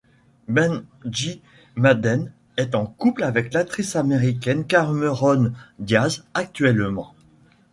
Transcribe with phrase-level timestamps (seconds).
[0.47, 1.43] Benji
[1.75, 7.13] Madden est en couple avec l'actrice américaine Cameron Diaz actuellement.